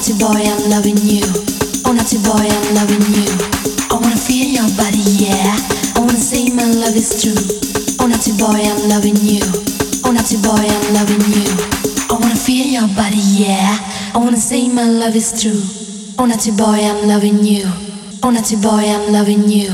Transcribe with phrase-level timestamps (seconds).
[0.00, 1.20] naughty boy, I'm loving you.
[1.84, 3.28] Oh, naughty boy, I'm loving you.
[3.90, 5.56] I wanna feel your body, yeah.
[5.94, 7.36] I wanna say my love is true.
[8.00, 9.44] Oh, naughty boy, I'm loving you.
[10.04, 11.44] Oh, naughty boy, I'm loving you.
[12.08, 13.76] I wanna feel your body, yeah.
[14.14, 15.60] I wanna say my love is true.
[16.18, 17.68] Oh, naughty boy, I'm loving you.
[18.22, 19.70] Oh, naughty boy, I'm loving you.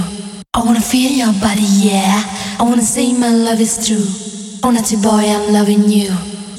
[0.55, 2.25] I wanna feel your body, yeah.
[2.59, 4.05] I wanna say my love is true.
[4.65, 6.11] Oh, naughty boy, I'm loving you.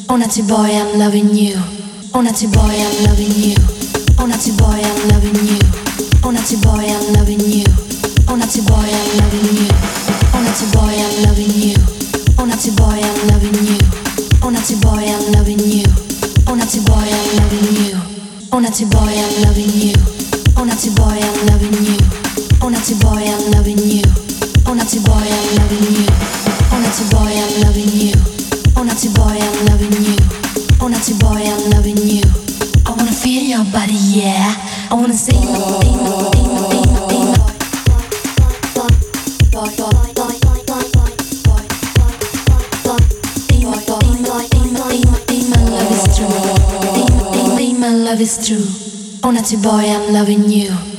[0.09, 1.76] Oh, naughty boy, I'm loving you.
[2.17, 3.53] Oh, naughty boy, I'm loving you.
[4.17, 5.61] Oh, naughty boy, I'm loving you.
[6.25, 7.61] Oh, naughty boy, I'm loving you.
[8.27, 9.69] Oh, naughty boy, I'm loving you.
[10.33, 11.77] Oh, naughty boy, I'm loving you.
[12.41, 13.45] Oh, boy, I'm loving you.
[14.41, 14.81] Oh, naughty
[16.81, 18.01] boy, I'm loving you.
[18.49, 18.57] Oh,
[25.05, 26.09] boy, I'm loving you.
[26.65, 28.17] Oh, naughty boy, I'm loving you.
[28.75, 30.17] Oh, naughty boy, I'm loving you.
[30.41, 30.46] Oh,
[30.89, 32.23] naughty boy, I'm loving you.
[32.85, 34.55] I wanna feel your body, yeah.
[34.89, 37.47] I wanna say my thing, my thing, my thing, my thing, my
[38.73, 38.89] boy,
[39.51, 40.37] boy, boy, boy,
[47.79, 48.57] my love is true.
[48.57, 49.19] My true.
[49.23, 50.96] Oh, naughty boy, I'm loving you.